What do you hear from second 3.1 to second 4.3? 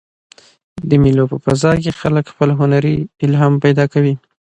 الهام پیدا کوي.